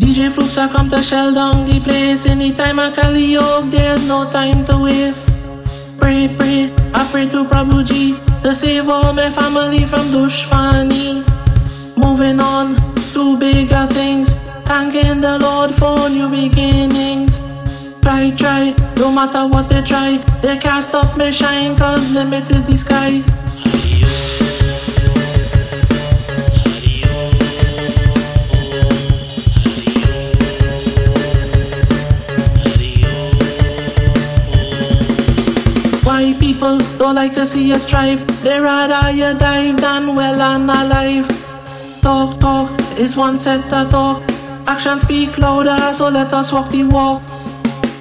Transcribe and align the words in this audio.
I 0.00 0.68
come 0.68 0.88
to 0.90 1.02
shell 1.02 1.34
down 1.34 1.66
the 1.66 1.80
place. 1.80 2.26
Anytime 2.26 2.78
I 2.78 2.90
call 2.90 3.12
the 3.12 3.20
you, 3.20 3.70
there's 3.70 4.06
no 4.06 4.24
time 4.30 4.64
to 4.66 4.82
waste. 4.82 5.30
Pray, 5.98 6.28
pray, 6.36 6.72
I 6.94 7.08
pray 7.10 7.28
to 7.30 7.44
Prabhu 7.44 7.82
Prabhuji 7.82 8.42
to 8.42 8.54
save 8.54 8.88
all 8.88 9.12
my 9.12 9.30
family 9.30 9.84
from 9.84 10.06
Dushmani. 10.08 11.22
Moving 11.96 12.40
on 12.40 12.76
to 13.12 13.36
bigger 13.38 13.86
things, 13.88 14.32
thanking 14.64 15.20
the 15.20 15.38
Lord 15.38 15.74
for 15.74 16.08
new 16.08 16.28
beginnings. 16.28 17.40
Try, 18.00 18.30
try, 18.36 18.74
no 18.96 19.12
matter 19.12 19.46
what 19.46 19.68
they 19.68 19.82
try, 19.82 20.18
they 20.40 20.56
can't 20.56 20.84
stop 20.84 21.16
me 21.16 21.32
shine, 21.32 21.76
cause 21.76 22.10
limit 22.12 22.50
is 22.50 22.66
the 22.66 22.76
sky. 22.76 23.43
Don't 36.98 37.14
like 37.14 37.34
to 37.34 37.46
see 37.46 37.72
us 37.72 37.86
strive? 37.86 38.20
They 38.42 38.60
rather 38.60 39.10
you 39.10 39.38
dive 39.38 39.80
than 39.80 40.14
well 40.14 40.40
and 40.40 40.70
alive. 40.70 41.26
Talk, 42.00 42.38
talk 42.40 42.70
is 42.98 43.16
one 43.16 43.38
set 43.38 43.72
of 43.72 43.90
talk. 43.90 44.22
Action 44.66 44.98
speak 44.98 45.38
louder, 45.38 45.92
so 45.92 46.08
let 46.08 46.32
us 46.32 46.52
walk 46.52 46.70
the 46.70 46.84
walk. 46.84 47.22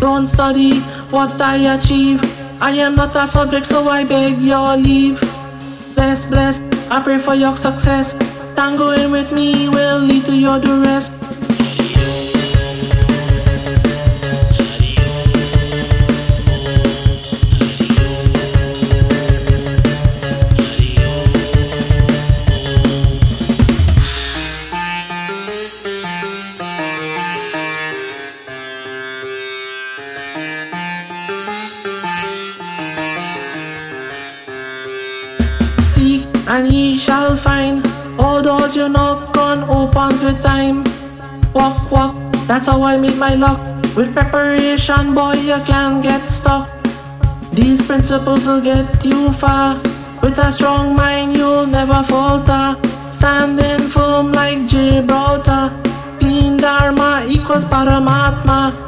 Don't 0.00 0.26
study 0.26 0.80
what 1.10 1.40
I 1.40 1.76
achieve. 1.76 2.22
I 2.60 2.70
am 2.72 2.94
not 2.94 3.14
a 3.16 3.26
subject, 3.26 3.66
so 3.66 3.88
I 3.88 4.04
beg 4.04 4.38
your 4.38 4.76
leave. 4.76 5.20
Bless, 5.94 6.28
bless, 6.30 6.60
I 6.90 7.02
pray 7.02 7.18
for 7.18 7.34
your 7.34 7.56
success. 7.56 8.14
Tangoing 8.54 9.10
with 9.10 9.32
me 9.32 9.68
will 9.68 10.00
lead 10.00 10.24
to 10.26 10.36
your 10.36 10.58
duress. 10.60 11.10
And 36.48 36.72
ye 36.72 36.98
shall 36.98 37.36
find. 37.36 37.86
All 38.18 38.42
doors 38.42 38.74
you 38.74 38.88
knock 38.88 39.36
on 39.36 39.62
opens 39.70 40.22
with 40.22 40.42
time. 40.42 40.82
Walk, 41.54 41.90
walk, 41.92 42.14
that's 42.48 42.66
how 42.66 42.82
I 42.82 42.96
meet 42.96 43.16
my 43.16 43.34
luck. 43.34 43.60
With 43.94 44.12
preparation, 44.14 45.14
boy, 45.14 45.34
you 45.34 45.58
can 45.66 46.02
get 46.02 46.28
stuck. 46.28 46.68
These 47.52 47.86
principles 47.86 48.46
will 48.46 48.62
get 48.62 49.04
you 49.04 49.32
far. 49.32 49.74
With 50.22 50.38
a 50.38 50.50
strong 50.50 50.96
mind, 50.96 51.34
you'll 51.34 51.66
never 51.66 52.02
falter. 52.02 52.76
Standing 53.10 53.88
firm 53.88 54.32
like 54.32 54.66
Gibraltar. 54.66 55.70
Clean 56.18 56.56
Dharma 56.56 57.24
equals 57.28 57.64
Paramatma. 57.64 58.87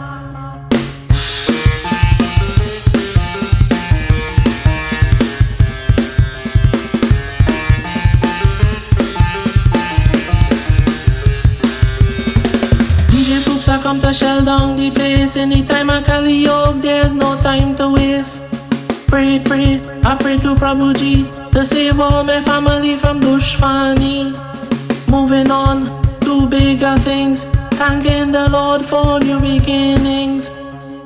Come 13.90 14.00
to 14.00 14.14
shell 14.14 14.44
down 14.44 14.76
the 14.76 14.88
place. 14.92 15.36
Anytime 15.36 15.90
I 15.90 16.00
call 16.00 16.24
you, 16.24 16.80
there's 16.80 17.12
no 17.12 17.34
time 17.42 17.74
to 17.78 17.92
waste. 17.92 18.44
Pray, 19.08 19.42
pray, 19.44 19.80
I 20.04 20.14
pray 20.14 20.36
to 20.44 20.54
Prabhuji 20.54 21.16
to 21.50 21.66
save 21.66 21.98
all 21.98 22.22
my 22.22 22.40
family 22.40 22.96
from 22.96 23.20
Dushmani. 23.20 24.30
Moving 25.10 25.50
on 25.50 25.76
to 26.20 26.48
bigger 26.48 26.96
things, 26.98 27.42
thanking 27.80 28.30
the 28.30 28.48
Lord 28.48 28.86
for 28.86 29.18
new 29.18 29.40
beginnings. 29.40 30.50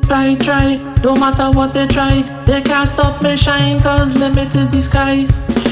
Try, 0.03 0.35
try, 0.35 0.77
no 1.03 1.17
matter 1.17 1.57
what 1.57 1.73
they 1.73 1.87
try, 1.87 2.21
they 2.45 2.61
can't 2.61 2.87
stop 2.87 3.23
me 3.23 3.35
shine, 3.39 3.81
cause 3.81 4.15
limit 4.15 4.55
is 4.55 4.71
the 4.73 4.83
sky. 4.83 5.64